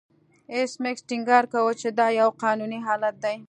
[0.53, 3.35] ایس میکس ټینګار کاوه چې دا یو قانوني حالت دی